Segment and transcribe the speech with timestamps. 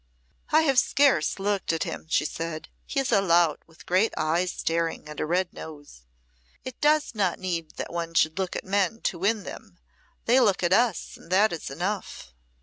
[0.51, 2.69] "I have scarce looked at him," she said.
[2.87, 6.05] "He is a lout, with great eyes staring, and a red nose.
[6.65, 9.77] It does not need that one should look at men to win them.
[10.25, 12.33] They look at us, and that is enough."